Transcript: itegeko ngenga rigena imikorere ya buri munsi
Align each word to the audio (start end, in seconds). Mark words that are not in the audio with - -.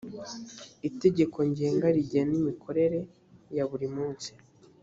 itegeko 0.89 1.37
ngenga 1.49 1.87
rigena 1.95 2.33
imikorere 2.41 2.99
ya 3.55 3.63
buri 3.69 3.87
munsi 3.95 4.31